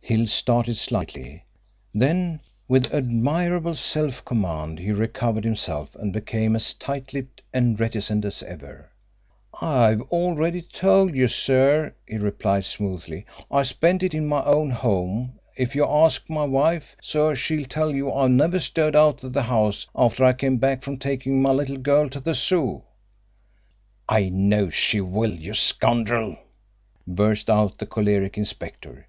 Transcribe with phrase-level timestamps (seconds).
[0.00, 1.44] Hill started slightly,
[1.94, 8.24] then, with admirable self command, he recovered himself and became as tight lipped and reticent
[8.24, 8.90] as ever.
[9.62, 13.26] "I've already told you, sir," he replied smoothly.
[13.48, 15.38] "I spent it in my own home.
[15.56, 19.42] If you ask my wife, sir, she'll tell you I never stirred out of the
[19.42, 22.82] house after I came back from taking my little girl to the Zoo."
[24.08, 26.36] "I know she will, you scoundrel!"
[27.06, 29.04] burst out the choleric inspector.